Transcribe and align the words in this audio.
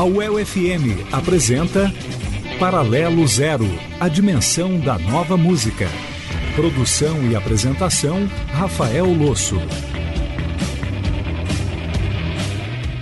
A 0.00 0.04
UEL 0.04 0.46
FM 0.46 1.12
apresenta 1.12 1.92
Paralelo 2.58 3.28
Zero, 3.28 3.66
a 4.00 4.08
dimensão 4.08 4.80
da 4.80 4.98
nova 4.98 5.36
música. 5.36 5.86
Produção 6.56 7.22
e 7.30 7.36
apresentação, 7.36 8.26
Rafael 8.50 9.04
Losso. 9.04 9.56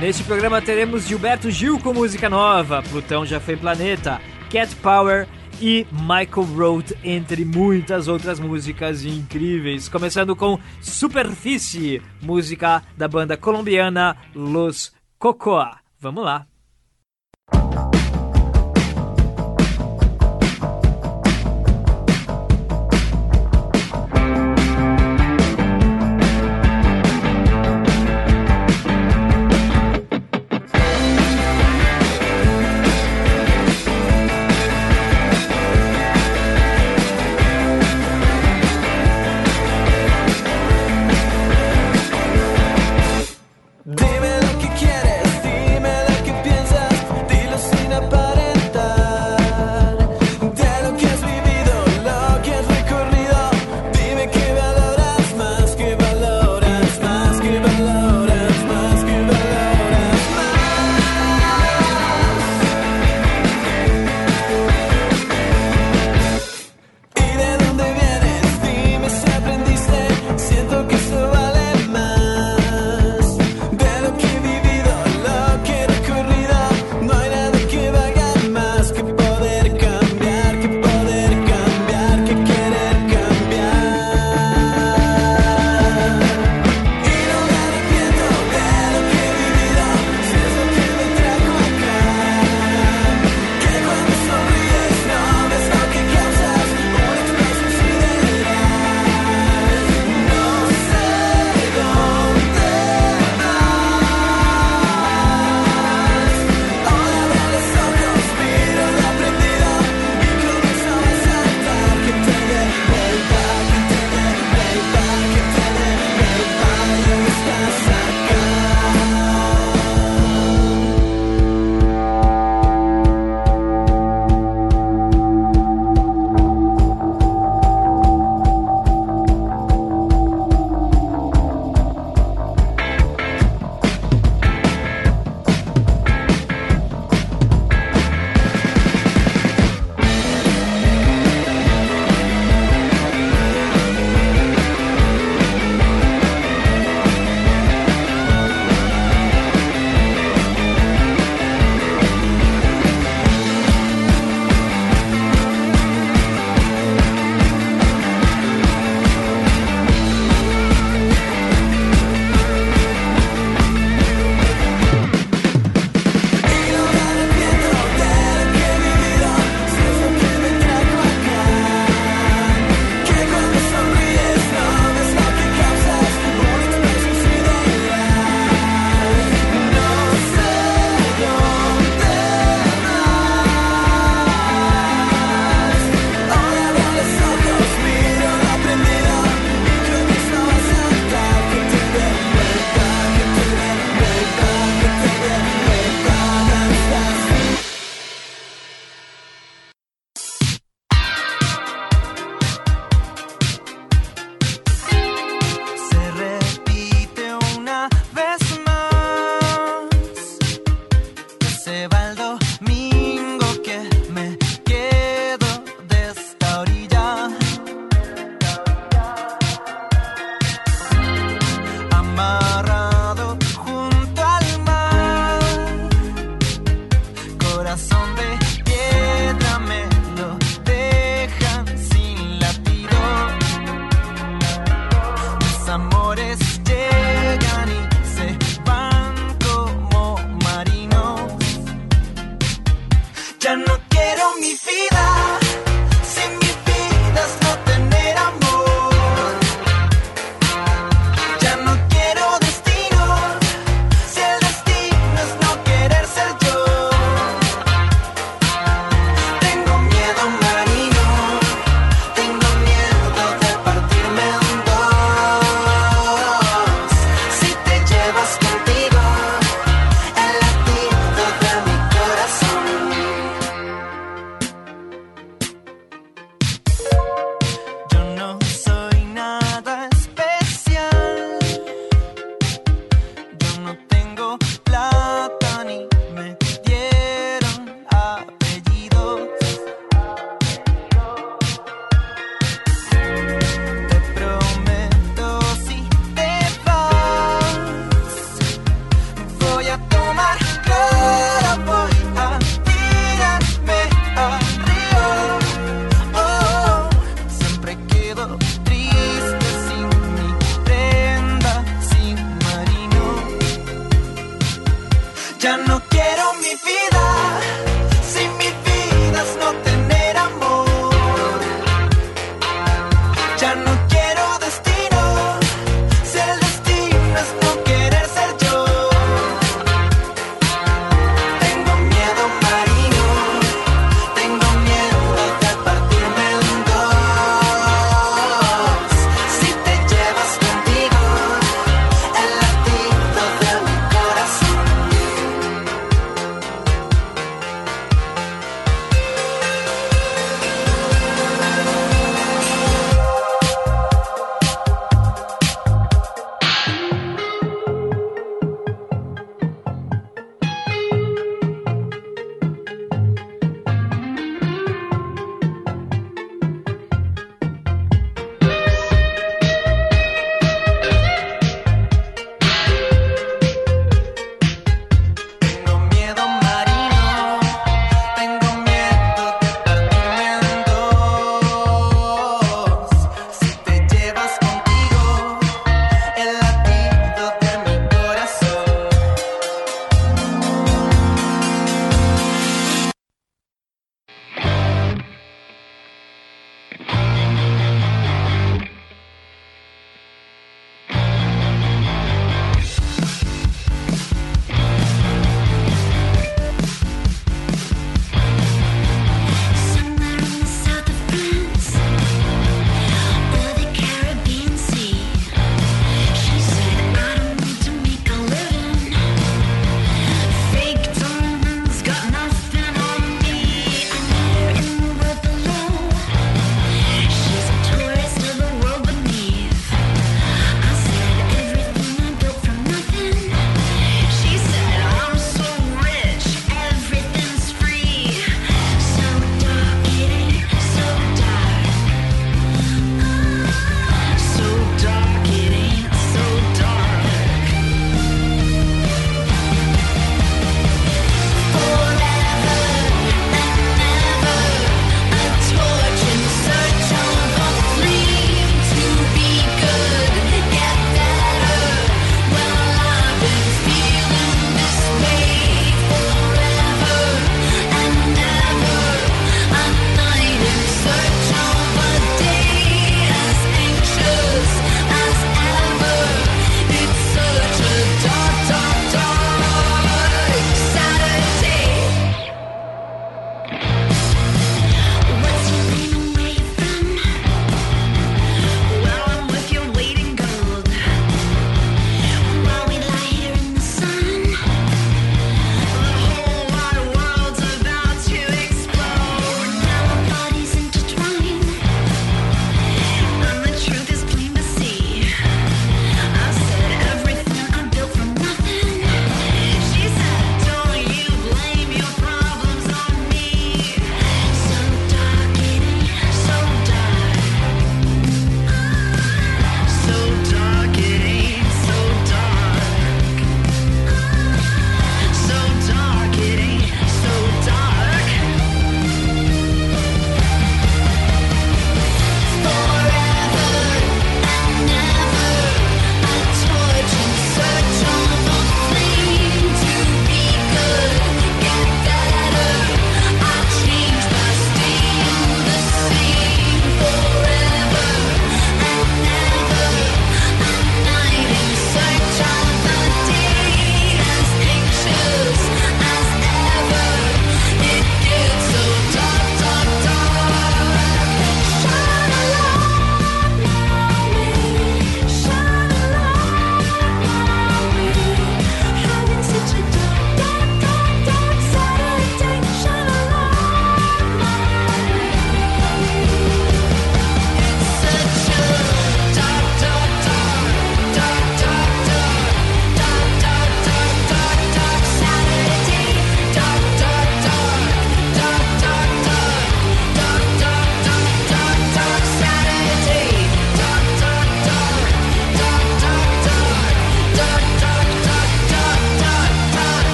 Neste 0.00 0.24
programa 0.24 0.60
teremos 0.60 1.06
Gilberto 1.06 1.48
Gil 1.48 1.78
com 1.78 1.94
música 1.94 2.28
nova, 2.28 2.82
Plutão 2.82 3.24
já 3.24 3.38
foi 3.38 3.56
planeta, 3.56 4.20
Cat 4.50 4.74
Power 4.74 5.28
e 5.60 5.86
Michael 5.92 6.56
Road, 6.56 6.98
entre 7.04 7.44
muitas 7.44 8.08
outras 8.08 8.40
músicas 8.40 9.04
incríveis. 9.04 9.88
Começando 9.88 10.34
com 10.34 10.58
Superfície, 10.80 12.02
música 12.20 12.82
da 12.96 13.06
banda 13.06 13.36
colombiana 13.36 14.16
Los 14.34 14.92
Cocoa. 15.20 15.78
Vamos 16.00 16.24
lá. 16.24 16.49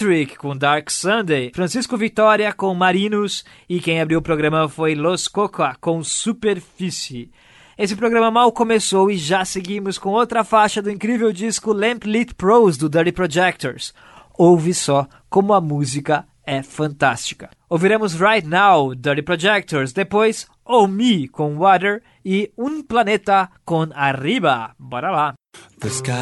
Metric 0.00 0.38
com 0.38 0.56
Dark 0.56 0.88
Sunday, 0.90 1.52
Francisco 1.54 1.94
Vitória 1.94 2.52
com 2.54 2.72
Marinos 2.74 3.44
e 3.68 3.80
quem 3.80 4.00
abriu 4.00 4.18
o 4.18 4.22
programa 4.22 4.66
foi 4.66 4.94
Los 4.94 5.28
Coca 5.28 5.76
com 5.78 6.02
Superfície. 6.02 7.30
Esse 7.76 7.94
programa 7.94 8.30
mal 8.30 8.50
começou 8.50 9.10
e 9.10 9.18
já 9.18 9.44
seguimos 9.44 9.98
com 9.98 10.10
outra 10.10 10.42
faixa 10.42 10.80
do 10.80 10.90
incrível 10.90 11.30
disco 11.32 11.72
Lamp 11.72 12.04
Lit 12.04 12.34
Pros 12.34 12.78
do 12.78 12.88
Dirty 12.88 13.12
Projectors. 13.12 13.92
Ouve 14.38 14.72
só 14.72 15.06
como 15.28 15.52
a 15.52 15.60
música 15.60 16.26
é 16.50 16.64
fantástica. 16.64 17.50
Ouviremos 17.68 18.14
Right 18.14 18.44
Now, 18.44 18.92
Dirty 18.92 19.22
Projectors, 19.22 19.92
depois 19.92 20.48
Oh 20.64 20.88
Me 20.88 21.28
com 21.28 21.56
Water 21.56 22.02
e 22.24 22.52
Um 22.58 22.82
Planeta 22.82 23.48
com 23.64 23.86
Arriba. 23.94 24.74
Bora 24.76 25.12
lá! 25.12 25.34
The 25.78 25.88
sky 25.88 26.12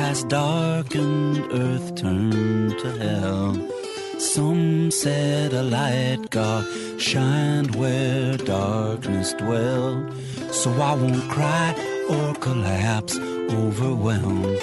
has 0.00 0.24
darkened, 0.24 1.40
earth 1.52 1.94
turned 1.94 2.78
to 2.78 2.88
hell. 2.98 3.52
Some 4.18 4.90
said 4.90 5.52
a 5.52 5.62
light 5.62 6.30
God 6.30 6.64
shined 6.98 7.76
where 7.76 8.38
darkness 8.38 9.34
dwelled. 9.34 10.10
So 10.52 10.70
I 10.70 10.94
won't 10.94 11.28
cry 11.28 11.74
or 12.08 12.34
collapse, 12.34 13.18
overwhelmed. 13.18 14.58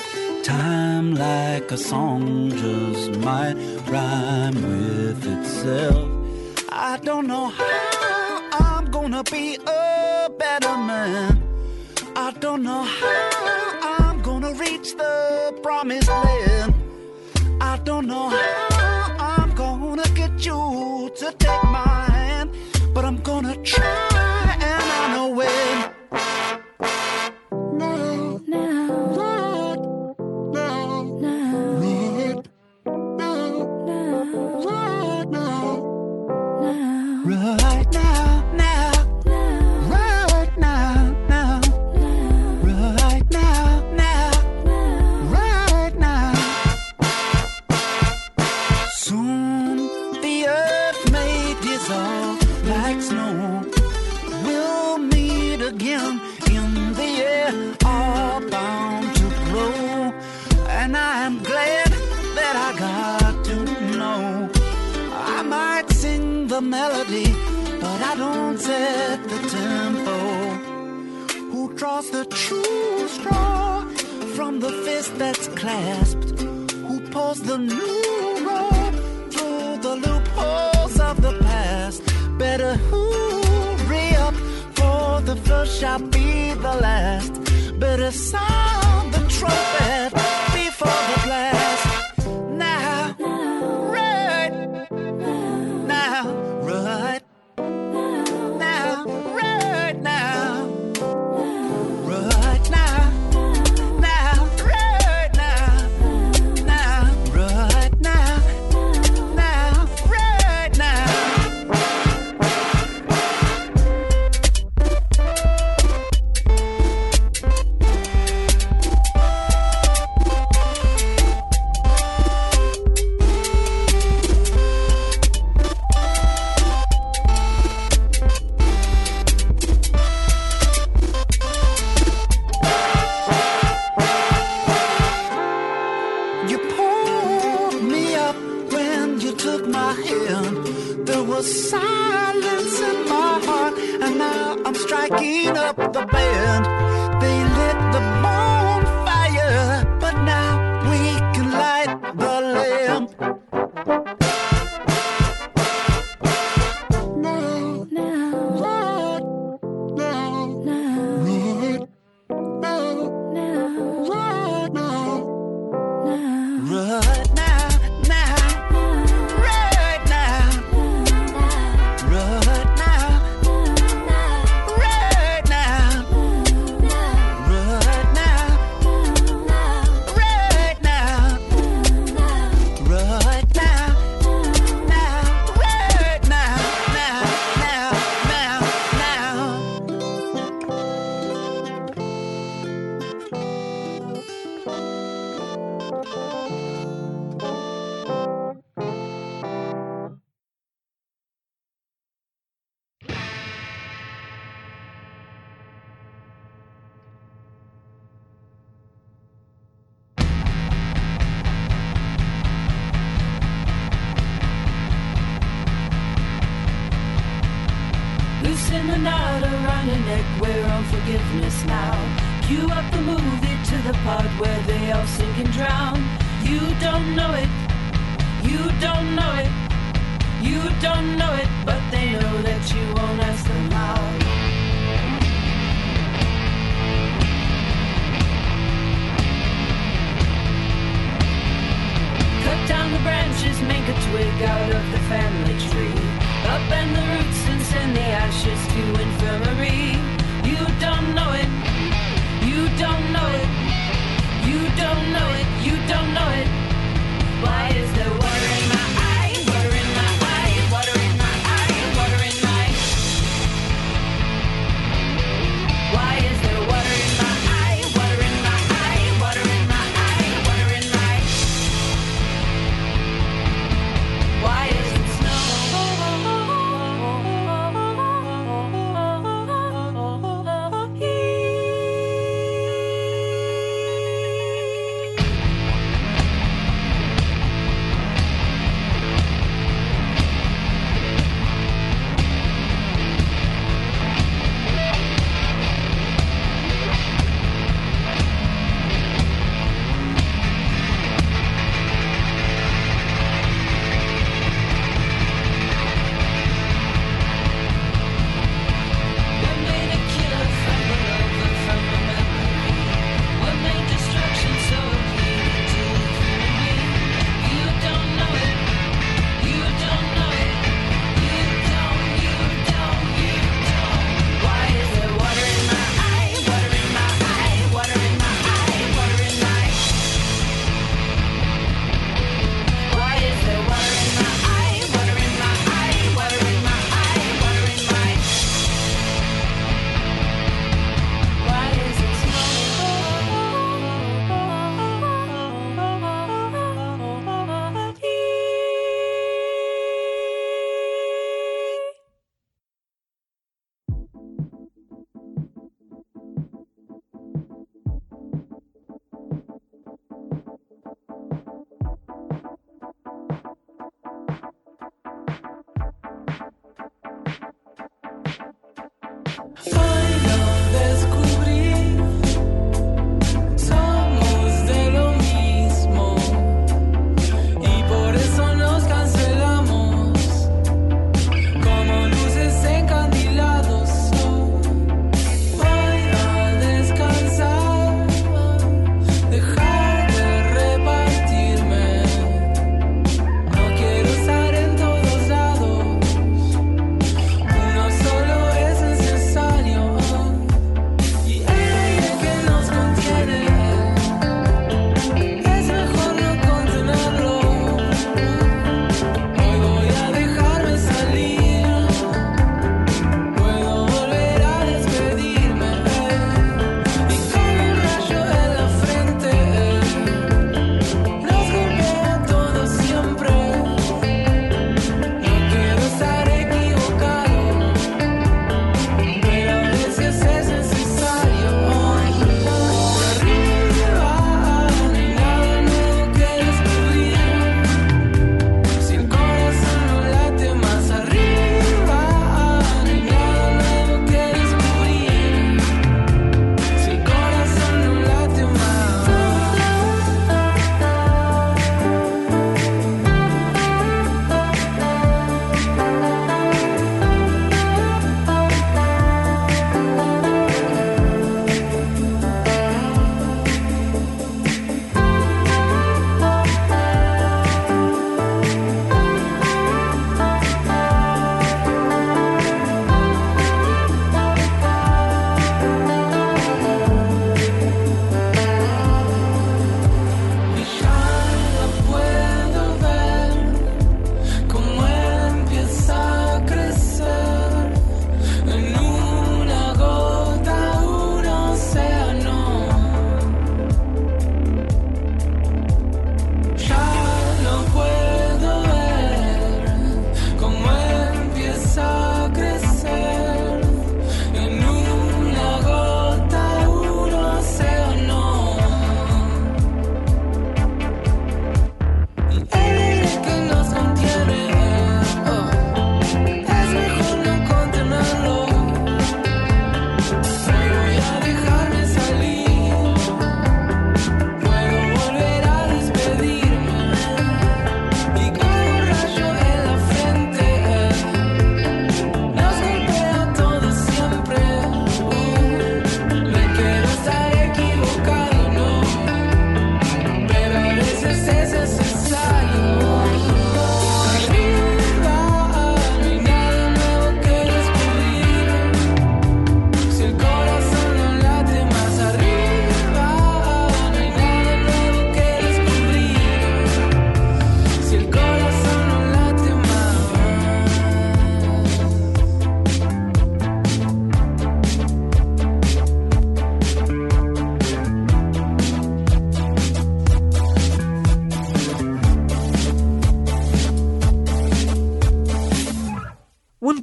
Time 0.47 1.13
like 1.13 1.69
a 1.73 1.77
song 1.77 2.51
just 2.51 3.19
might 3.19 3.55
rhyme 3.89 4.55
with 4.55 5.27
itself. 5.27 6.07
I 6.71 6.97
don't 7.03 7.27
know 7.27 7.47
how 7.49 8.41
I'm 8.53 8.85
gonna 8.89 9.23
be 9.25 9.57
a 9.57 10.29
better 10.39 10.77
man. 10.77 11.43
I 12.15 12.31
don't 12.39 12.63
know 12.63 12.81
how 12.81 13.99
I'm 13.99 14.21
gonna 14.21 14.53
reach 14.53 14.95
the 14.95 15.59
promised 15.61 16.07
land. 16.07 16.73
I 17.59 17.77
don't 17.83 18.07
know 18.07 18.29
how 18.29 19.15
I'm 19.19 19.53
gonna 19.53 20.07
get 20.15 20.45
you 20.45 21.11
to 21.17 21.35
take 21.37 21.63
my 21.65 22.05
hand, 22.09 22.51
but 22.93 23.03
I'm 23.03 23.17
gonna 23.17 23.57
try 23.63 24.16
draws 71.97 72.11
the 72.11 72.25
true 72.25 73.07
straw 73.07 73.81
from 74.35 74.59
the 74.59 74.71
fist 74.85 75.17
that's 75.17 75.47
clasped? 75.49 76.41
Who 76.87 76.99
pulls 77.09 77.41
the 77.41 77.57
new 77.57 78.47
rope 78.47 78.97
through 79.31 79.77
the 79.85 79.95
loopholes 80.05 80.99
of 80.99 81.21
the 81.21 81.33
past? 81.41 82.03
Better 82.37 82.75
hurry 82.89 84.09
up, 84.15 84.35
for 84.77 85.21
the 85.21 85.35
first 85.47 85.79
shall 85.79 85.99
be 85.99 86.53
the 86.53 86.75
last. 86.87 87.33
Better 87.79 88.11
sound 88.11 89.13
the 89.13 89.23
trumpet 89.29 90.16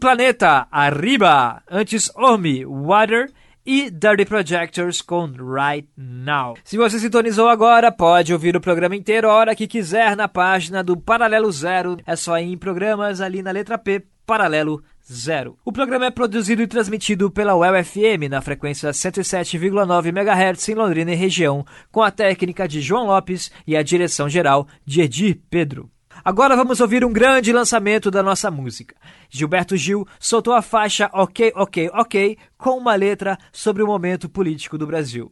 Planeta, 0.05 0.69
Arriba. 0.71 1.63
Antes, 1.67 2.11
Omi, 2.15 2.63
Water 2.63 3.33
e 3.65 3.91
Dirty 3.91 4.27
Projectors 4.27 5.01
com 5.01 5.25
Right 5.29 5.89
Now. 5.97 6.59
Se 6.63 6.77
você 6.77 6.99
sintonizou 6.99 7.49
agora, 7.49 7.91
pode 7.91 8.31
ouvir 8.31 8.55
o 8.55 8.61
programa 8.61 8.95
inteiro 8.95 9.31
a 9.31 9.33
hora 9.33 9.57
que 9.57 9.67
quiser 9.67 10.15
na 10.15 10.29
página 10.29 10.85
do 10.85 10.95
Paralelo 10.95 11.51
Zero. 11.51 11.97
É 12.05 12.15
só 12.17 12.39
ir 12.39 12.53
em 12.53 12.59
programas 12.59 13.23
ali 13.23 13.41
na 13.41 13.51
letra 13.51 13.79
P, 13.79 14.03
Paralelo 14.27 14.85
Zero. 15.11 15.57
O 15.65 15.73
programa 15.73 16.05
é 16.05 16.11
produzido 16.11 16.61
e 16.61 16.67
transmitido 16.67 17.31
pela 17.31 17.57
UEL 17.57 17.83
FM 17.83 18.29
na 18.29 18.43
frequência 18.43 18.91
107,9 18.91 20.09
MHz 20.09 20.69
em 20.69 20.75
Londrina 20.75 21.13
e 21.13 21.17
região, 21.17 21.65
com 21.91 22.03
a 22.03 22.11
técnica 22.11 22.69
de 22.69 22.83
João 22.83 23.07
Lopes 23.07 23.51
e 23.67 23.75
a 23.75 23.83
direção 23.83 24.29
geral 24.29 24.69
de 24.85 25.01
Edir 25.01 25.41
Pedro. 25.49 25.94
Agora 26.25 26.57
vamos 26.57 26.81
ouvir 26.81 27.05
um 27.05 27.13
grande 27.13 27.53
lançamento 27.53 28.11
da 28.11 28.23
nossa 28.23 28.51
música. 28.51 28.97
Gilberto 29.29 29.77
Gil 29.77 30.09
soltou 30.19 30.55
a 30.55 30.63
faixa 30.63 31.11
Ok, 31.13 31.53
Ok, 31.55 31.91
Ok 31.93 32.39
com 32.57 32.79
uma 32.79 32.95
letra 32.95 33.37
sobre 33.53 33.83
o 33.83 33.87
momento 33.87 34.27
político 34.27 34.79
do 34.79 34.87
Brasil. 34.87 35.31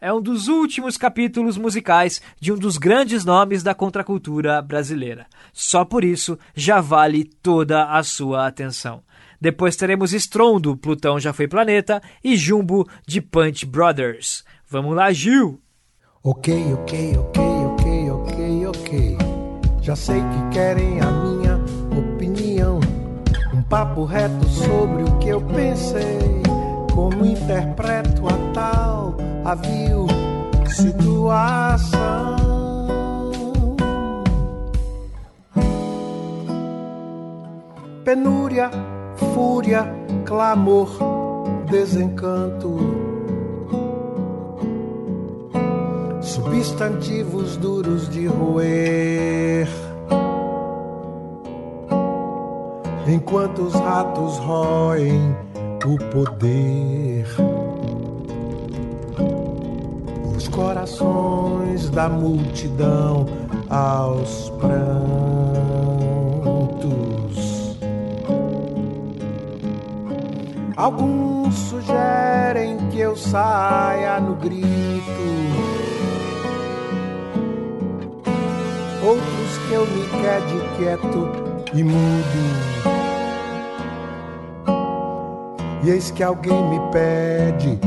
É 0.00 0.12
um 0.12 0.20
dos 0.20 0.48
últimos 0.48 0.96
capítulos 0.96 1.56
musicais 1.56 2.20
de 2.40 2.52
um 2.52 2.56
dos 2.56 2.76
grandes 2.76 3.24
nomes 3.24 3.62
da 3.62 3.72
contracultura 3.72 4.60
brasileira. 4.60 5.28
Só 5.52 5.84
por 5.84 6.02
isso 6.02 6.36
já 6.56 6.80
vale 6.80 7.22
toda 7.40 7.84
a 7.84 8.02
sua 8.02 8.48
atenção. 8.48 9.04
Depois 9.40 9.76
teremos 9.76 10.12
Estrondo, 10.12 10.76
Plutão 10.76 11.20
já 11.20 11.32
foi 11.32 11.46
planeta, 11.46 12.02
e 12.22 12.36
Jumbo 12.36 12.88
de 13.06 13.20
Punch 13.20 13.64
Brothers. 13.64 14.44
Vamos 14.68 14.96
lá, 14.96 15.12
Gil! 15.12 15.60
Ok, 16.24 16.52
ok, 16.74 17.16
ok. 17.18 17.51
Já 19.82 19.96
sei 19.96 20.20
que 20.20 20.48
querem 20.52 21.00
a 21.00 21.10
minha 21.10 21.60
opinião. 21.98 22.78
Um 23.52 23.62
papo 23.62 24.04
reto 24.04 24.48
sobre 24.48 25.02
o 25.02 25.18
que 25.18 25.28
eu 25.28 25.40
pensei. 25.40 26.42
Como 26.94 27.26
interpreto 27.26 28.28
a 28.28 28.52
tal 28.54 29.16
avião 29.44 30.06
situação. 30.68 32.36
Penúria, 38.04 38.70
fúria, 39.34 39.86
clamor, 40.24 40.90
desencanto. 41.68 43.11
Substantivos 46.42 47.56
duros 47.56 48.08
de 48.08 48.26
roer. 48.26 49.68
Enquanto 53.06 53.62
os 53.62 53.74
ratos 53.74 54.38
roem 54.38 55.36
o 55.84 55.98
poder 56.10 57.26
os 60.42 60.48
corações 60.48 61.88
da 61.90 62.08
multidão 62.08 63.26
aos 63.70 64.50
prantos. 64.60 64.82
Alguns 70.76 71.54
sugerem 71.54 72.76
que 72.90 72.98
eu 72.98 73.16
saia 73.16 74.18
no 74.18 74.34
grito, 74.34 74.66
outros 79.04 79.58
que 79.66 79.72
eu 79.72 79.86
me 79.86 80.06
quede 80.06 80.60
quieto 80.76 81.28
e 81.74 81.82
mudo. 81.82 82.82
E 85.84 85.90
eis 85.90 86.10
que 86.12 86.22
alguém 86.22 86.62
me 86.68 86.78
pede 86.92 87.78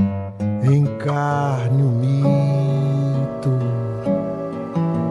encarne 0.63 1.84
o 1.84 1.88
mito, 1.88 3.51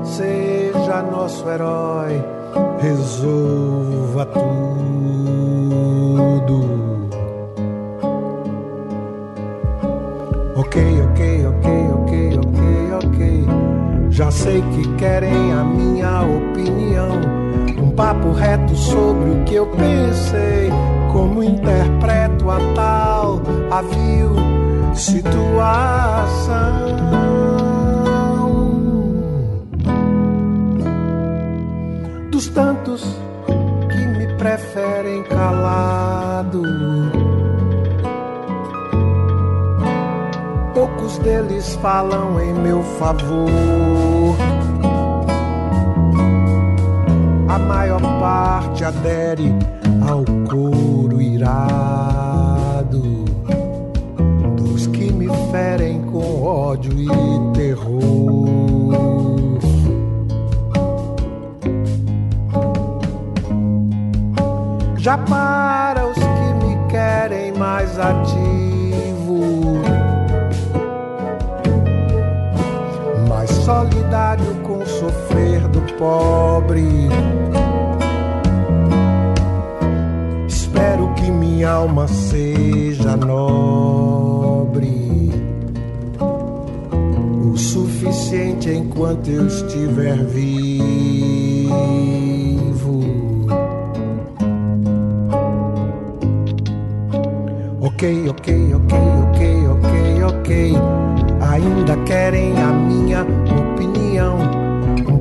seja 0.04 1.02
nosso 1.02 1.48
herói, 1.48 2.22
resolva 2.80 4.26
tudo. 4.26 4.64
Ok, 10.56 10.82
ok, 11.10 11.46
ok, 11.46 11.70
ok. 11.88 11.93
Já 14.14 14.30
sei 14.30 14.62
que 14.62 14.94
querem 14.94 15.52
a 15.52 15.64
minha 15.64 16.22
opinião. 16.22 17.20
Um 17.82 17.90
papo 17.90 18.30
reto 18.30 18.72
sobre 18.76 19.30
o 19.30 19.44
que 19.44 19.56
eu 19.56 19.66
pensei. 19.66 20.70
Como 21.12 21.42
interpreto 21.42 22.48
a 22.48 22.58
tal 22.76 23.42
avião 23.72 24.36
situação. 24.94 26.54
Dos 32.30 32.46
tantos 32.50 33.02
que 33.90 34.06
me 34.16 34.32
preferem 34.36 35.24
calado, 35.24 36.62
poucos 40.94 41.18
deles 41.18 41.74
falam 41.76 42.40
em 42.40 42.52
meu 42.52 42.82
favor. 42.82 44.36
A 47.48 47.58
maior 47.58 48.00
parte 48.20 48.84
adere 48.84 49.52
ao 50.08 50.24
coro 50.48 51.20
irado 51.20 51.74
ferem 55.50 56.02
com 56.06 56.42
ódio 56.42 56.92
e 56.98 57.06
terror. 57.56 58.94
Já 64.96 65.16
para 65.18 66.08
os 66.08 66.14
que 66.16 66.66
me 66.66 66.88
querem 66.88 67.52
mais 67.52 67.96
ativo, 68.00 68.63
solidário 73.64 74.54
com 74.62 74.78
o 74.78 74.86
sofrer 74.86 75.66
do 75.68 75.80
pobre. 75.98 76.84
Espero 80.46 81.12
que 81.14 81.30
minha 81.30 81.70
alma 81.70 82.06
seja 82.06 83.16
nobre 83.16 83.84
suficiente 88.14 88.70
enquanto 88.70 89.28
eu 89.28 89.46
estiver 89.46 90.16
vivo. 90.24 90.54
Ok, 97.80 98.28
ok, 98.28 98.74
ok, 98.74 98.98
ok, 99.22 99.68
ok, 99.68 100.24
ok. 100.24 100.74
Ainda 101.50 101.96
querem 102.04 102.52
a 102.60 102.66
minha 102.66 103.23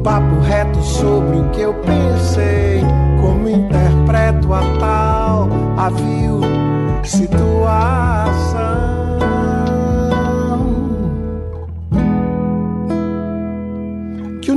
papo 0.04 0.40
reto 0.42 0.82
sobre 0.82 1.38
o 1.38 1.50
que 1.50 1.62
eu 1.62 1.74
pensei. 1.76 2.82
Como 3.22 3.50
interpreto 3.50 4.54
a 4.54 4.62
tal 4.80 5.50
avio 5.78 6.42
situação. 7.04 8.04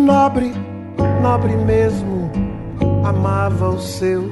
nobre, 0.06 0.52
nobre 1.20 1.56
mesmo, 1.56 2.30
amava 3.04 3.70
os 3.70 3.84
seus. 3.84 4.30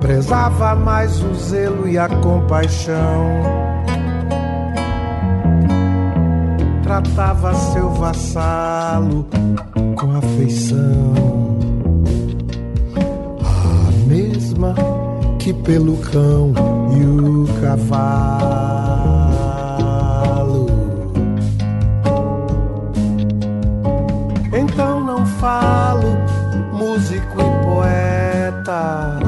Prezava 0.00 0.76
mais 0.76 1.20
o 1.22 1.34
zelo 1.34 1.88
e 1.88 1.98
a 1.98 2.08
compaixão. 2.08 3.65
Tratava 6.96 7.52
seu 7.54 7.90
vassalo 7.90 9.26
com 9.96 10.16
afeição. 10.16 11.58
A 12.96 14.08
mesma 14.08 14.74
que 15.38 15.52
pelo 15.52 15.98
cão 15.98 16.54
e 16.96 17.04
o 17.04 17.46
cavalo. 17.60 18.56
falo, 25.38 26.16
músico 26.72 27.40
e 27.42 27.64
poeta. 27.66 29.18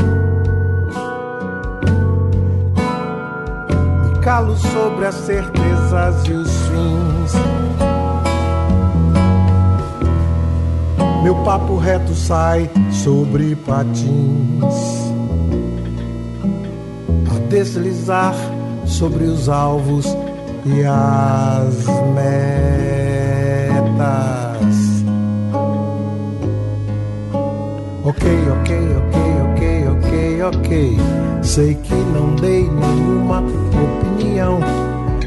Calo 4.23 4.57
sobre 4.57 5.05
as 5.05 5.15
certezas 5.15 6.27
e 6.27 6.33
os 6.33 6.51
fins. 6.69 7.58
Meu 11.29 11.37
papo 11.45 11.77
reto 11.77 12.15
sai 12.15 12.71
sobre 12.91 13.55
patins 13.55 14.65
a 17.31 17.39
deslizar 17.51 18.35
sobre 18.87 19.25
os 19.25 19.47
alvos 19.47 20.07
e 20.65 20.83
as 20.87 21.85
metas. 22.15 22.65
Ok, 28.05 28.27
ok, 28.51 28.75
ok, 28.97 29.21
ok, 29.53 29.89
ok, 29.89 30.43
ok. 30.45 30.97
Sei 31.43 31.75
que 31.75 31.95
não 31.95 32.35
dei 32.37 32.71
nenhuma 32.71 33.41
opinião. 33.43 34.61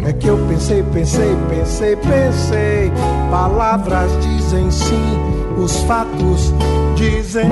É 0.04 0.12
que 0.12 0.26
eu 0.26 0.48
pensei, 0.48 0.82
pensei, 0.82 1.38
pensei, 1.48 1.96
pensei. 1.96 2.92
Palavras 3.30 4.12
dizem 4.24 4.72
sim, 4.72 5.41
os 5.58 5.78
fatos 5.84 6.54
dizem 6.96 7.50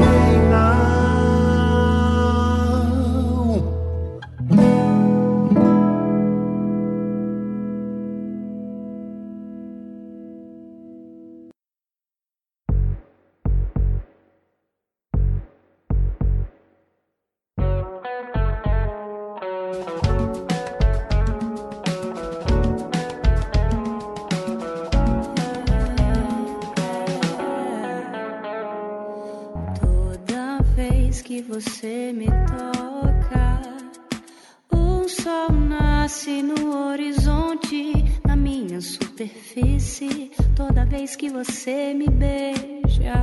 você 41.32 41.94
me 41.94 42.08
beija, 42.08 43.14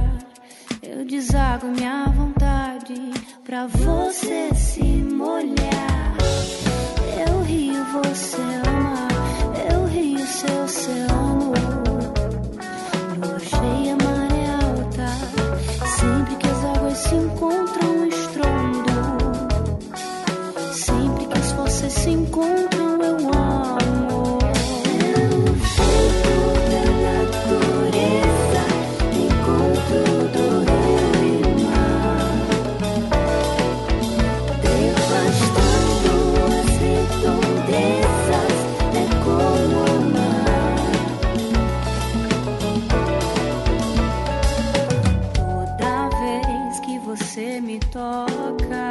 eu 0.83 1.05
desago 1.05 1.66
minha 1.66 2.07
vontade 2.07 2.95
pra 3.45 3.66
você 3.66 4.55
se 4.55 4.83
molhar. 4.83 6.16
Eu 7.29 7.42
rio, 7.42 7.85
você 7.85 8.42
ama, 8.69 9.09
eu 9.73 9.85
rio, 9.87 10.25
seu 10.27 10.64
oceano. 10.64 11.53
Lua 13.19 13.38
cheia, 13.40 13.97
maré 13.97 14.47
alta, 14.64 15.09
sempre 15.99 16.37
que 16.37 16.47
as 16.47 16.64
águas 16.64 16.99
se 16.99 17.14
encontram. 17.14 17.86
toca. 47.96 48.88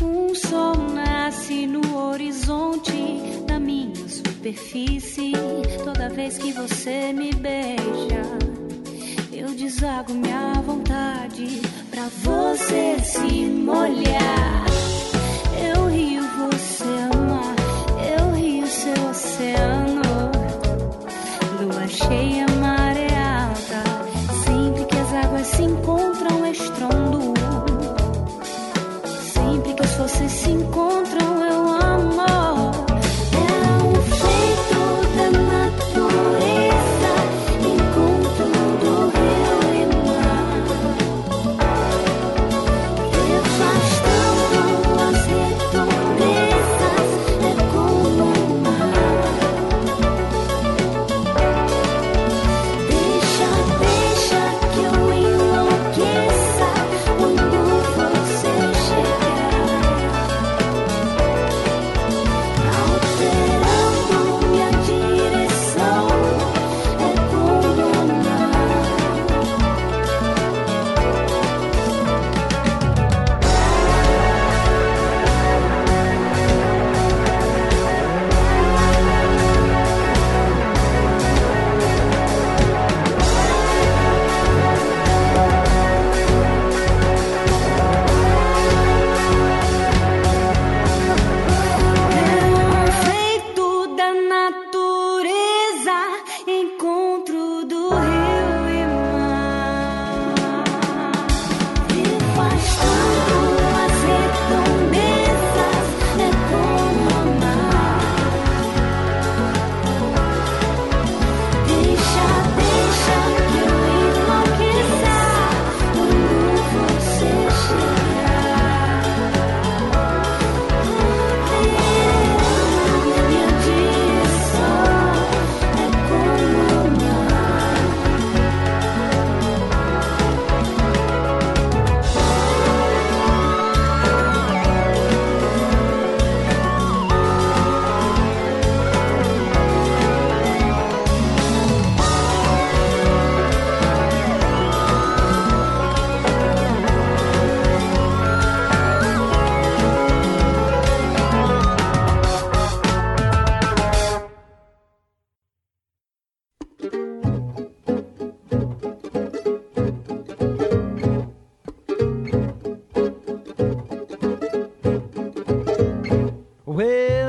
Um 0.00 0.32
sol 0.34 0.76
nasce 0.94 1.66
no 1.66 1.82
horizonte 2.10 3.42
da 3.46 3.58
minha 3.58 4.08
superfície. 4.08 5.32
Toda 5.82 6.08
vez 6.08 6.38
que 6.38 6.52
você 6.52 7.12
me 7.12 7.32
beija, 7.32 8.22
eu 9.32 9.48
desago 9.48 10.14
minha 10.14 10.52
vontade 10.64 11.60
pra 11.90 12.06
você 12.22 12.98
se 13.02 13.46
molhar. 13.46 14.66
Eu 15.74 15.88
rio, 15.88 16.22
você 16.22 16.84
amar, 17.12 17.56
Eu 18.16 18.30
rio 18.32 18.66
seu 18.68 19.10
oceano. 19.10 20.02
Lua 21.60 21.88
cheia. 21.88 22.45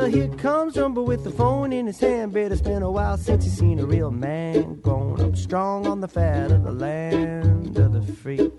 Não. 0.07 1.03
with 1.03 1.23
the 1.23 1.31
phone 1.31 1.73
in 1.73 1.87
his 1.87 1.99
hand. 1.99 2.33
But 2.33 2.51
it's 2.51 2.61
been 2.61 2.83
a 2.83 2.91
while 2.91 3.17
since 3.17 3.43
he's 3.43 3.57
seen 3.57 3.79
a 3.79 3.85
real 3.85 4.11
man 4.11 4.75
grown 4.81 5.19
up 5.21 5.35
strong 5.35 5.87
on 5.87 6.01
the 6.01 6.07
fat 6.07 6.51
of 6.51 6.63
the 6.63 6.71
land 6.71 7.77
of 7.77 7.93
the 7.93 8.13
free. 8.13 8.51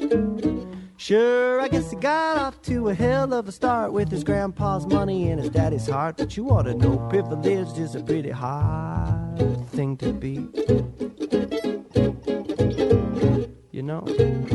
Sure, 0.96 1.60
I 1.60 1.68
guess 1.68 1.90
he 1.90 1.96
got 1.96 2.38
off 2.38 2.60
to 2.62 2.88
a 2.88 2.94
hell 2.94 3.32
of 3.32 3.46
a 3.48 3.52
start 3.52 3.92
with 3.92 4.10
his 4.10 4.24
grandpa's 4.24 4.86
money 4.86 5.30
and 5.30 5.40
his 5.40 5.50
daddy's 5.50 5.86
heart. 5.86 6.16
But 6.16 6.36
you 6.36 6.48
ought 6.50 6.64
to 6.64 6.74
know 6.74 6.98
privilege 7.08 7.78
is 7.78 7.94
a 7.94 8.02
pretty 8.02 8.30
hard 8.30 9.38
thing 9.70 9.96
to 9.98 10.12
be. 10.12 10.48
You 13.70 13.82
know? 13.82 14.47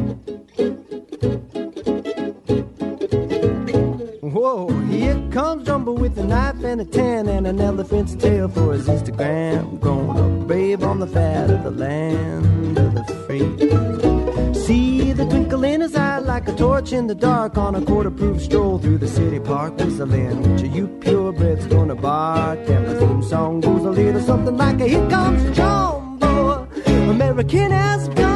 Comes 5.34 5.66
Jumbo 5.66 5.94
with 5.94 6.16
a 6.20 6.24
knife 6.24 6.64
and 6.64 6.80
a 6.80 6.86
tan 6.86 7.28
and 7.28 7.48
an 7.48 7.60
elephant's 7.60 8.14
tail 8.14 8.48
for 8.48 8.74
his 8.74 8.88
Instagram. 8.88 9.80
Gonna 9.80 10.46
brave 10.46 10.84
on 10.84 11.00
the 11.00 11.08
fat 11.08 11.50
of 11.50 11.64
the 11.64 11.72
land 11.72 12.78
of 12.78 12.94
the 12.94 13.16
free. 13.26 14.54
See 14.54 15.12
the 15.12 15.26
twinkle 15.26 15.64
in 15.64 15.82
his 15.82 15.96
eye 15.96 16.20
like 16.20 16.48
a 16.48 16.56
torch 16.56 16.94
in 16.94 17.08
the 17.08 17.16
dark 17.16 17.58
on 17.58 17.74
a 17.74 17.82
quarter 17.82 18.12
proof 18.12 18.44
stroll 18.44 18.78
through 18.78 19.00
the 19.00 19.08
city 19.08 19.40
park. 19.40 19.76
Whistling, 19.78 20.44
which 20.44 20.62
you 20.72 20.88
purebreds 20.88 21.68
gonna 21.68 21.96
bark. 21.96 22.60
And 22.70 22.86
the 22.86 23.00
theme 23.00 23.24
song 23.24 23.60
goes 23.60 23.84
a 23.86 23.90
little 23.90 24.22
something 24.22 24.56
like 24.56 24.80
a 24.82 24.88
Here 24.88 25.10
comes 25.10 25.58
Jumbo, 25.58 26.68
American 27.10 27.72
as. 27.72 28.33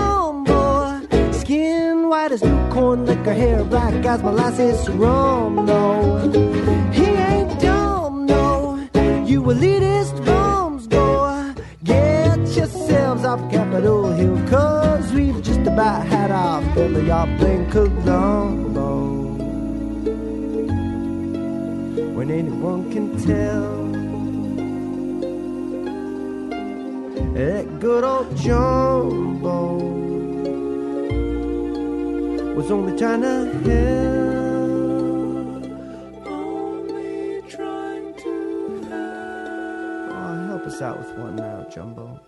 White 2.09 2.31
as 2.31 2.41
new 2.41 2.69
corn 2.69 3.05
liquor, 3.05 3.33
hair 3.33 3.65
black 3.65 4.05
as 4.05 4.23
molasses 4.23 4.89
rum. 4.91 5.65
No, 5.65 6.19
he 6.93 7.03
ain't 7.03 7.59
dumb, 7.59 8.25
no. 8.25 8.79
You 9.25 9.41
elitist 9.41 10.25
bums 10.25 10.87
go 10.87 11.53
get 11.83 12.37
yourselves 12.55 13.25
off 13.25 13.41
Capitol 13.51 14.11
Hill, 14.13 14.37
cause 14.47 15.11
we've 15.11 15.41
just 15.43 15.59
about 15.61 16.05
had 16.07 16.31
our 16.31 16.61
fill 16.73 16.95
of 16.95 17.05
y'all 17.05 17.37
playing 17.37 17.69
Columbo. 17.71 18.85
When 22.15 22.31
anyone 22.31 22.89
can 22.93 23.17
tell. 23.25 23.87
That 27.33 27.79
good 27.81 28.03
old 28.05 28.35
Jumbo 28.37 30.06
was 32.57 32.71
only 32.71 32.97
trying 32.97 33.21
to 33.21 33.45
help. 33.69 34.57
Only 36.25 37.41
trying 37.47 38.15
to 38.15 38.81
help. 38.89 40.09
Oh, 40.11 40.47
help 40.47 40.63
us 40.65 40.81
out 40.81 40.97
with 40.97 41.15
one 41.19 41.35
now, 41.35 41.67
Jumbo. 41.69 42.19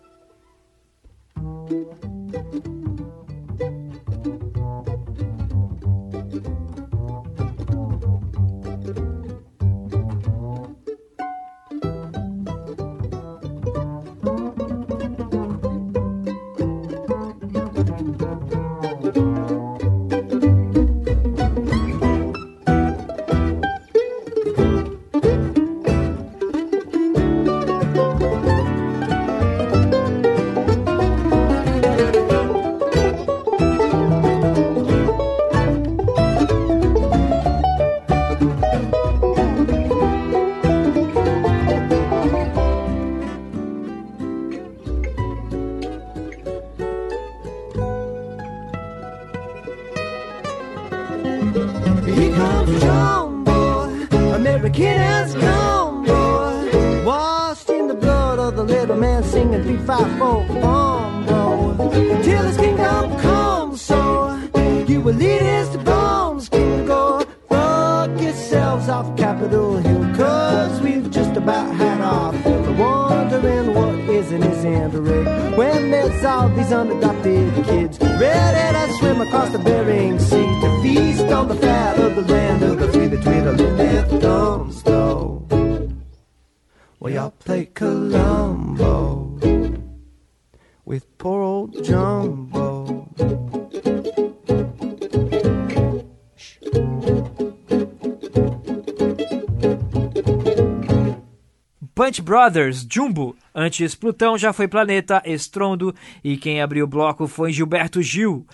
Brothers, 102.29 102.85
Jumbo. 102.87 103.35
Antes 103.55 103.95
Plutão 103.95 104.37
já 104.37 104.53
foi 104.53 104.67
Planeta, 104.67 105.19
Estrondo. 105.25 105.95
E 106.23 106.37
quem 106.37 106.61
abriu 106.61 106.85
o 106.85 106.87
bloco 106.87 107.27
foi 107.27 107.51
Gilberto 107.51 108.03
Gil, 108.03 108.45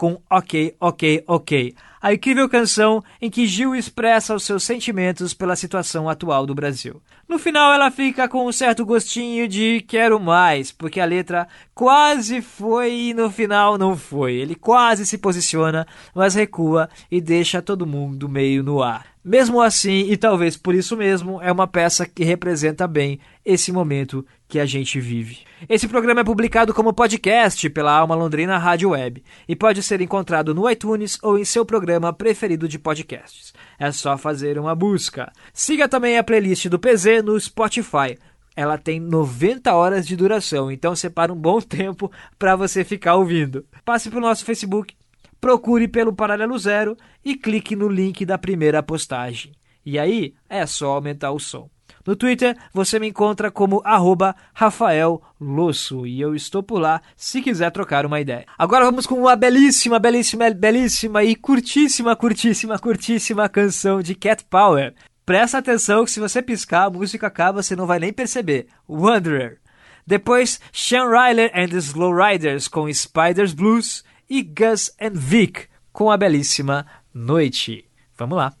com 0.00 0.18
Ok, 0.30 0.74
Ok, 0.80 1.24
Ok. 1.26 1.74
A 2.00 2.14
incrível 2.14 2.48
canção 2.48 3.04
em 3.20 3.28
que 3.28 3.46
Gil 3.46 3.76
expressa 3.76 4.34
os 4.34 4.44
seus 4.44 4.64
sentimentos 4.64 5.34
pela 5.34 5.54
situação 5.54 6.08
atual 6.08 6.46
do 6.46 6.54
Brasil. 6.54 7.02
No 7.28 7.38
final, 7.38 7.70
ela 7.70 7.90
fica 7.90 8.26
com 8.26 8.46
um 8.46 8.52
certo 8.52 8.86
gostinho 8.86 9.46
de 9.46 9.82
quero 9.82 10.18
mais, 10.18 10.72
porque 10.72 10.98
a 10.98 11.04
letra 11.04 11.46
quase 11.74 12.40
foi 12.40 12.90
e 12.90 13.14
no 13.14 13.30
final 13.30 13.76
não 13.76 13.94
foi. 13.94 14.36
Ele 14.36 14.54
quase 14.54 15.04
se 15.04 15.18
posiciona, 15.18 15.86
mas 16.14 16.34
recua 16.34 16.88
e 17.10 17.20
deixa 17.20 17.60
todo 17.60 17.86
mundo 17.86 18.26
meio 18.26 18.62
no 18.62 18.82
ar. 18.82 19.04
Mesmo 19.22 19.60
assim, 19.60 20.10
e 20.10 20.16
talvez 20.16 20.56
por 20.56 20.74
isso 20.74 20.96
mesmo, 20.96 21.42
é 21.42 21.52
uma 21.52 21.66
peça 21.66 22.06
que 22.06 22.24
representa 22.24 22.88
bem 22.88 23.20
esse 23.52 23.72
momento 23.72 24.24
que 24.46 24.60
a 24.60 24.64
gente 24.64 25.00
vive. 25.00 25.40
Esse 25.68 25.88
programa 25.88 26.20
é 26.20 26.24
publicado 26.24 26.72
como 26.72 26.92
podcast 26.92 27.68
pela 27.70 27.92
Alma 27.92 28.14
Londrina 28.14 28.56
Rádio 28.58 28.90
Web 28.90 29.24
e 29.48 29.56
pode 29.56 29.82
ser 29.82 30.00
encontrado 30.00 30.54
no 30.54 30.70
iTunes 30.70 31.18
ou 31.22 31.36
em 31.36 31.44
seu 31.44 31.66
programa 31.66 32.12
preferido 32.12 32.68
de 32.68 32.78
podcasts. 32.78 33.52
É 33.78 33.90
só 33.90 34.16
fazer 34.16 34.58
uma 34.58 34.74
busca. 34.74 35.32
Siga 35.52 35.88
também 35.88 36.16
a 36.16 36.22
playlist 36.22 36.66
do 36.68 36.78
PZ 36.78 37.24
no 37.24 37.38
Spotify. 37.38 38.16
Ela 38.54 38.78
tem 38.78 39.00
90 39.00 39.74
horas 39.74 40.06
de 40.06 40.14
duração, 40.14 40.70
então 40.70 40.94
separa 40.94 41.32
um 41.32 41.36
bom 41.36 41.58
tempo 41.62 42.10
para 42.38 42.54
você 42.54 42.84
ficar 42.84 43.16
ouvindo. 43.16 43.64
Passe 43.84 44.08
para 44.08 44.18
o 44.18 44.22
nosso 44.22 44.44
Facebook 44.44 44.94
procure 45.40 45.88
pelo 45.88 46.12
Paralelo 46.12 46.58
Zero 46.58 46.96
e 47.24 47.34
clique 47.34 47.74
no 47.74 47.88
link 47.88 48.24
da 48.26 48.36
primeira 48.36 48.82
postagem. 48.82 49.52
E 49.84 49.98
aí 49.98 50.34
é 50.48 50.66
só 50.66 50.92
aumentar 50.92 51.30
o 51.32 51.40
som. 51.40 51.70
No 52.06 52.16
Twitter 52.16 52.56
você 52.72 52.98
me 52.98 53.08
encontra 53.08 53.50
como 53.50 53.82
arroba 53.84 54.34
Rafael 54.54 55.22
Losso 55.40 56.06
e 56.06 56.20
eu 56.20 56.34
estou 56.34 56.62
por 56.62 56.80
lá 56.80 57.00
se 57.16 57.42
quiser 57.42 57.70
trocar 57.70 58.06
uma 58.06 58.20
ideia. 58.20 58.46
Agora 58.58 58.84
vamos 58.84 59.06
com 59.06 59.16
uma 59.16 59.36
belíssima, 59.36 59.98
belíssima, 59.98 60.50
belíssima 60.50 61.22
e 61.24 61.34
curtíssima, 61.34 62.16
curtíssima, 62.16 62.78
curtíssima 62.78 63.48
canção 63.48 64.02
de 64.02 64.14
Cat 64.14 64.44
Power. 64.44 64.94
Presta 65.24 65.58
atenção 65.58 66.04
que 66.04 66.10
se 66.10 66.20
você 66.20 66.42
piscar 66.42 66.86
a 66.86 66.90
música 66.90 67.26
acaba, 67.26 67.62
você 67.62 67.76
não 67.76 67.86
vai 67.86 67.98
nem 67.98 68.12
perceber. 68.12 68.66
Wanderer. 68.88 69.58
Depois, 70.06 70.60
Sean 70.72 71.08
Ryler 71.08 71.52
and 71.54 71.68
the 71.68 71.76
Slow 71.76 72.12
Riders 72.12 72.66
com 72.66 72.92
Spiders 72.92 73.52
Blues 73.52 74.02
e 74.28 74.42
Gus 74.42 74.90
and 75.00 75.12
Vic 75.14 75.68
com 75.92 76.10
a 76.10 76.16
belíssima 76.16 76.84
Noite. 77.14 77.84
Vamos 78.16 78.36
lá. 78.36 78.54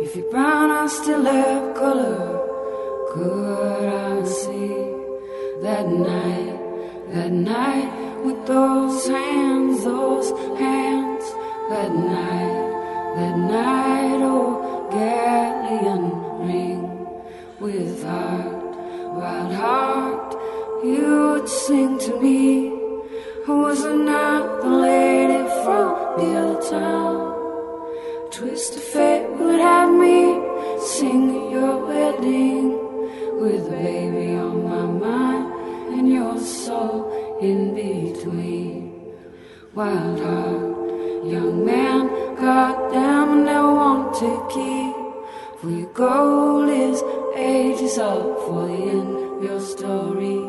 if 0.00 0.16
your 0.16 0.30
brown 0.30 0.70
eyes 0.70 0.92
still 0.96 1.22
have 1.22 1.74
color. 1.74 2.40
Could 3.12 3.88
I 3.88 4.24
see 4.24 4.72
that 5.60 5.86
night, 5.86 6.56
that 7.12 7.32
night 7.32 8.24
with 8.24 8.46
those 8.46 9.06
hands, 9.06 9.84
those 9.84 10.30
hands, 10.58 11.24
that 11.68 11.92
night, 11.92 13.14
that 13.16 13.36
night, 13.36 14.20
oh, 14.22 14.88
galleon 14.90 16.48
ring. 16.48 16.82
with 17.60 18.02
heart, 18.04 18.74
wild 19.18 19.52
heart. 19.52 20.32
You 20.82 21.32
would 21.32 21.46
sing 21.46 21.98
to 21.98 22.20
me. 22.22 22.83
I 23.46 23.52
was 23.52 23.84
another 23.84 24.70
lady 24.70 25.42
from 25.62 25.88
the 26.16 26.28
other 26.40 26.70
town. 26.70 28.30
Twist 28.30 28.76
of 28.76 28.82
fate 28.82 29.28
would 29.32 29.60
have 29.60 29.90
me 29.92 30.40
sing 30.80 31.28
at 31.28 31.50
your 31.52 31.86
wedding 31.86 32.70
with 33.38 33.66
a 33.66 33.70
baby 33.70 34.36
on 34.36 34.64
my 34.64 34.86
mind 34.86 35.92
and 35.92 36.10
your 36.10 36.38
soul 36.38 37.38
in 37.42 37.74
between. 37.74 39.12
Wild 39.74 40.20
heart, 40.20 41.26
young 41.26 41.66
man, 41.66 42.08
goddamn, 42.36 43.30
I 43.30 43.44
never 43.44 43.74
want 43.74 44.14
to 44.20 44.30
keep. 44.54 45.60
For 45.60 45.68
your 45.68 45.92
goal 45.92 46.66
is 46.70 47.02
ages 47.36 47.98
up 47.98 48.22
for 48.46 48.68
the 48.68 48.74
end 48.74 49.16
of 49.36 49.44
your 49.44 49.60
story. 49.60 50.40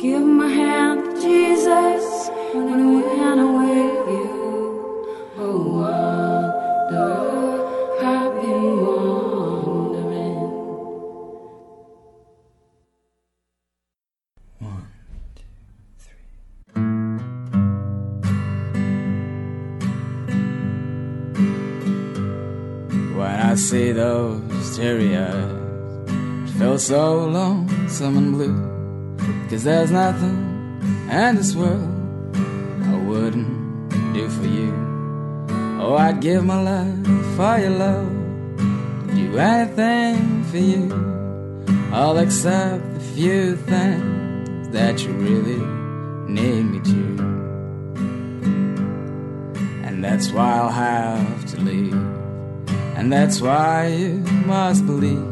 Give 0.00 0.26
my 0.26 0.48
hand 0.48 0.97
see 23.58 23.92
those 23.92 24.76
teary 24.76 25.16
eyes, 25.16 26.50
feels 26.58 26.86
so 26.86 27.26
lonesome 27.26 28.16
and 28.16 28.32
blue. 28.32 28.56
Cause 29.50 29.64
there's 29.64 29.90
nothing 29.90 30.38
in 31.10 31.36
this 31.36 31.54
world 31.54 31.97
wouldn't 33.28 34.14
do 34.14 34.26
for 34.30 34.46
you. 34.46 34.72
Oh, 35.78 35.96
I'd 35.98 36.20
give 36.22 36.46
my 36.46 36.62
life 36.62 37.06
for 37.36 37.58
your 37.58 37.76
love, 37.84 38.10
do 39.14 39.38
anything 39.38 40.44
for 40.44 40.56
you. 40.56 40.84
All 41.92 42.16
except 42.16 42.82
the 42.94 43.00
few 43.00 43.56
things 43.56 44.68
that 44.70 45.04
you 45.04 45.12
really 45.12 45.62
need 46.26 46.62
me 46.72 46.80
to. 46.80 47.04
And 49.86 50.02
that's 50.02 50.30
why 50.30 50.50
I'll 50.60 50.70
have 50.70 51.44
to 51.50 51.60
leave. 51.60 51.92
And 52.96 53.12
that's 53.12 53.42
why 53.42 53.88
you 53.88 54.20
must 54.46 54.86
believe 54.86 55.28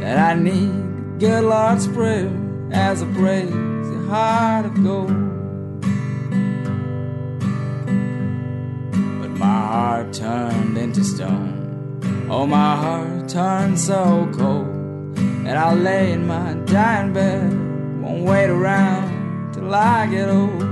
that 0.00 0.18
I 0.18 0.34
need 0.40 1.18
good 1.18 1.42
Lord's 1.42 1.88
prayer 1.88 2.30
as 2.70 3.02
I 3.02 3.12
praise 3.12 3.50
your 3.50 4.06
heart 4.06 4.66
of 4.66 4.84
gold. 4.84 5.27
Heart 9.98 10.12
turned 10.12 10.78
into 10.78 11.02
stone. 11.02 12.28
Oh, 12.30 12.46
my 12.46 12.76
heart 12.76 13.28
turned 13.28 13.76
so 13.78 14.30
cold 14.32 15.16
that 15.44 15.56
I'll 15.56 15.74
lay 15.74 16.12
in 16.12 16.24
my 16.24 16.54
dying 16.66 17.12
bed. 17.12 17.50
Won't 18.00 18.22
wait 18.22 18.48
around 18.48 19.52
till 19.54 19.74
I 19.74 20.06
get 20.06 20.28
old. 20.28 20.67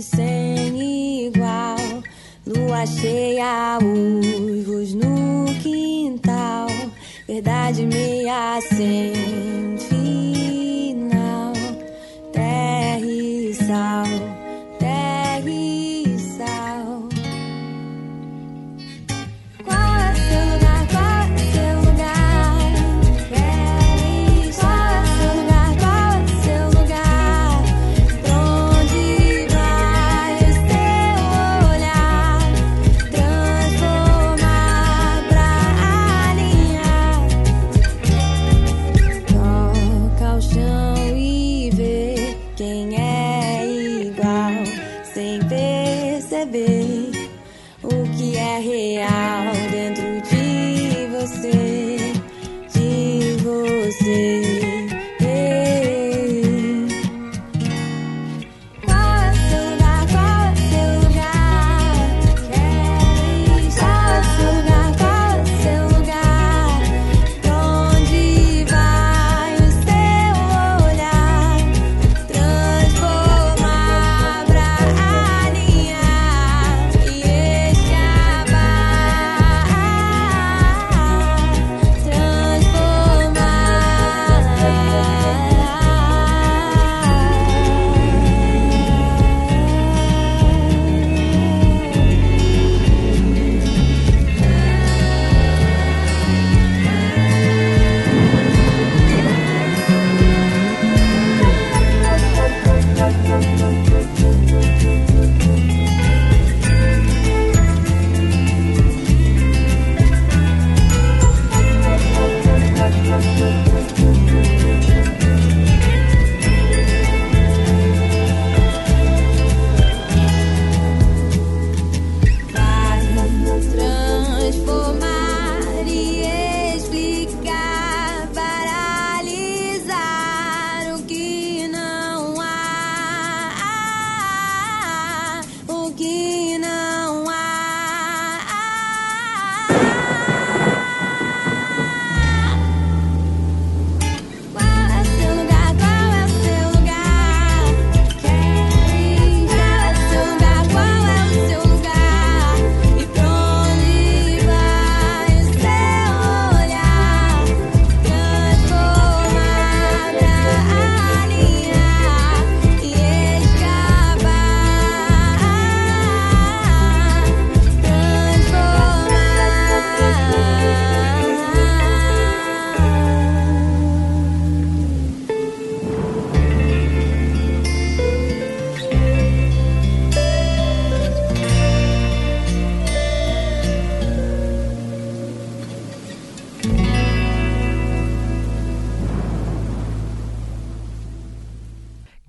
Sem 0.00 1.26
igual, 1.26 1.76
lua 2.46 2.86
cheia, 2.86 3.78
uivos 3.82 4.94
no 4.94 5.44
quintal, 5.62 6.68
verdade 7.28 7.84
meia 7.84 8.58
sem 8.62 9.69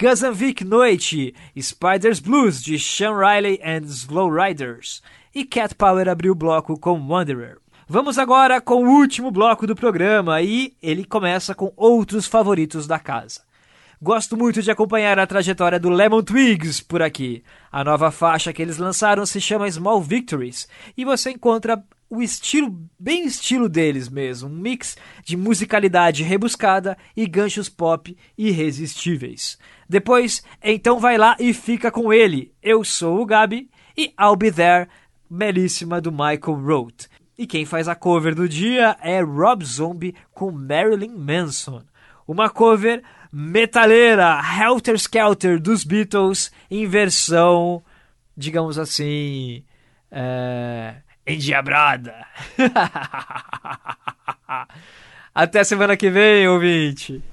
Gazanvik 0.01 0.63
Noite, 0.65 1.35
Spiders 1.55 2.19
Blues 2.19 2.59
de 2.59 2.79
Sean 2.79 3.15
Riley 3.15 3.61
and 3.63 3.83
Slow 3.85 4.33
Riders 4.33 4.99
e 5.31 5.45
Cat 5.45 5.75
Power 5.75 6.09
abriu 6.09 6.31
o 6.31 6.35
bloco 6.35 6.75
com 6.79 6.99
Wanderer. 7.07 7.59
Vamos 7.87 8.17
agora 8.17 8.59
com 8.59 8.83
o 8.83 8.89
último 8.89 9.29
bloco 9.29 9.67
do 9.67 9.75
programa 9.75 10.41
e 10.41 10.73
ele 10.81 11.05
começa 11.05 11.53
com 11.53 11.71
outros 11.77 12.25
favoritos 12.25 12.87
da 12.87 12.97
casa. 12.97 13.41
Gosto 14.01 14.35
muito 14.35 14.63
de 14.63 14.71
acompanhar 14.71 15.19
a 15.19 15.27
trajetória 15.27 15.79
do 15.79 15.91
Lemon 15.91 16.23
Twigs 16.23 16.81
por 16.81 17.03
aqui. 17.03 17.43
A 17.71 17.83
nova 17.83 18.09
faixa 18.09 18.51
que 18.51 18.59
eles 18.59 18.79
lançaram 18.79 19.23
se 19.23 19.39
chama 19.39 19.69
Small 19.69 20.01
Victories 20.01 20.67
e 20.97 21.05
você 21.05 21.29
encontra 21.29 21.79
o 22.11 22.21
estilo, 22.21 22.77
bem 22.99 23.25
estilo 23.25 23.69
deles 23.69 24.09
mesmo, 24.09 24.49
um 24.49 24.51
mix 24.51 24.97
de 25.23 25.37
musicalidade 25.37 26.23
rebuscada 26.23 26.97
e 27.15 27.25
ganchos 27.25 27.69
pop 27.69 28.17
irresistíveis. 28.37 29.57
Depois, 29.87 30.43
então 30.61 30.99
vai 30.99 31.17
lá 31.17 31.37
e 31.39 31.53
fica 31.53 31.89
com 31.89 32.11
ele. 32.11 32.53
Eu 32.61 32.83
sou 32.83 33.21
o 33.21 33.25
Gabi 33.25 33.69
e 33.97 34.13
I'll 34.19 34.35
Be 34.35 34.51
There, 34.51 34.89
belíssima 35.29 36.01
do 36.01 36.11
Michael 36.11 36.61
Roth. 36.61 37.07
E 37.37 37.47
quem 37.47 37.63
faz 37.63 37.87
a 37.87 37.95
cover 37.95 38.35
do 38.35 38.47
dia 38.47 38.97
é 39.01 39.21
Rob 39.21 39.63
Zombie 39.63 40.13
com 40.33 40.51
Marilyn 40.51 41.15
Manson. 41.15 41.81
Uma 42.27 42.49
cover 42.49 43.01
metaleira, 43.31 44.37
Helter 44.59 44.95
Skelter 44.95 45.61
dos 45.61 45.85
Beatles 45.85 46.51
em 46.69 46.85
versão, 46.85 47.81
digamos 48.35 48.77
assim, 48.77 49.63
é, 50.11 50.95
endiabrada. 51.25 52.25
Até 55.33 55.63
semana 55.63 55.95
que 55.95 56.09
vem, 56.09 56.47
ouvinte. 56.47 57.23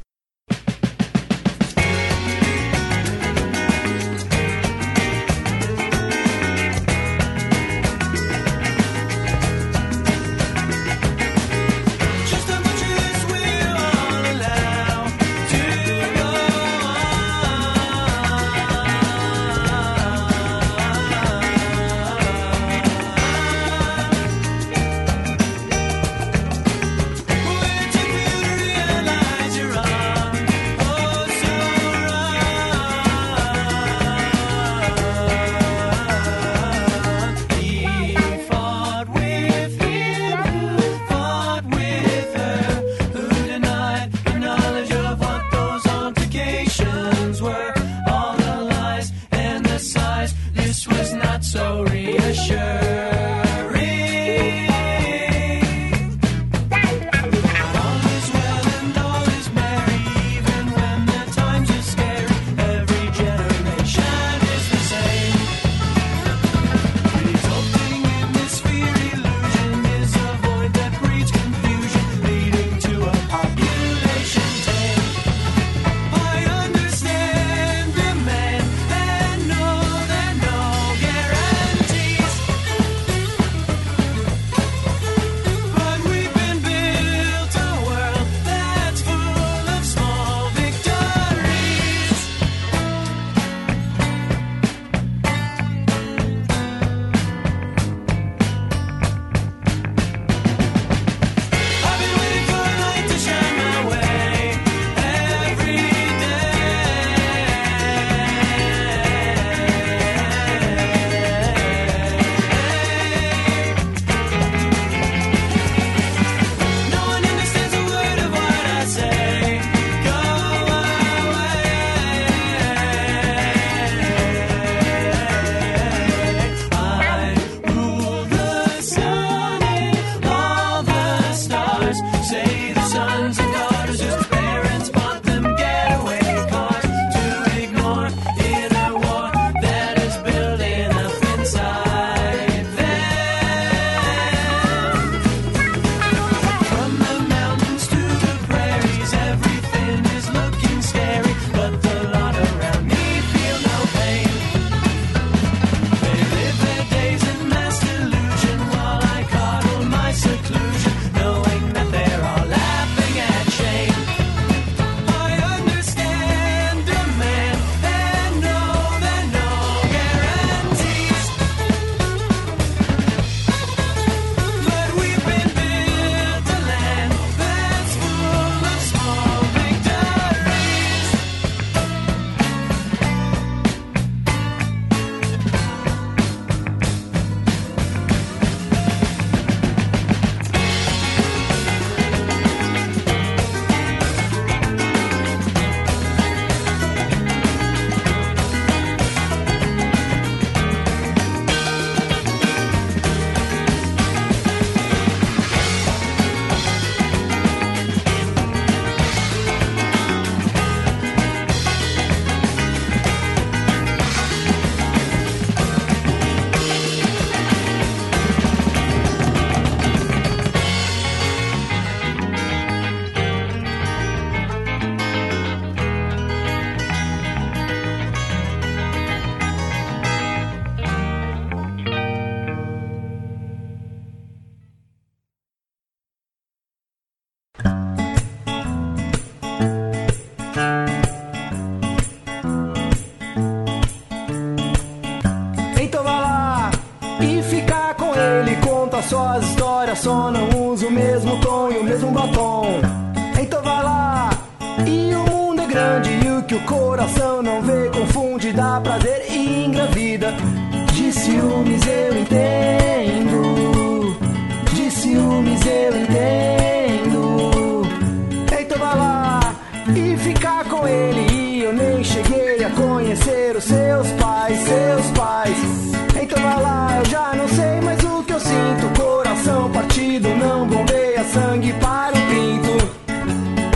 sangue 281.33 281.73
para 281.75 282.17
o 282.17 282.21
pinto. 282.29 282.77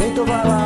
Então 0.04 0.24
vai 0.24 0.46
lá. 0.46 0.61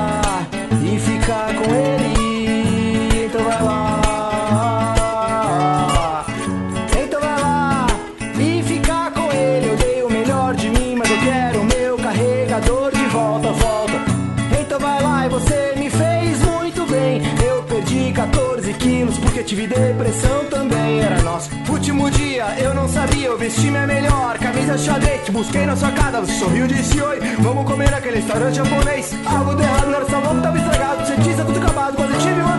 Time 23.55 23.79
é 23.79 23.87
melhor, 23.87 24.37
camisa 24.39 24.77
xadrez. 24.77 25.29
Busquei 25.29 25.67
na 25.67 25.77
sua 25.77 25.93
casa, 25.93 26.21
você 26.21 26.33
sorriu 26.33 26.67
disse 26.67 27.01
oi. 27.01 27.21
Vamos 27.39 27.65
comer 27.65 27.91
naquele 27.93 28.17
restaurante 28.17 28.57
japonês. 28.57 29.15
Algo 29.25 29.55
de 29.55 29.63
errado, 29.63 29.87
não 29.87 29.95
era 29.95 30.05
sabão, 30.07 30.43
tava 30.43 30.59
estragado. 30.59 31.07
Você 31.07 31.31
é 31.31 31.45
tudo 31.45 31.59
acabado, 31.59 31.97
quase 31.97 32.19
tive 32.19 32.41
uma 32.41 32.59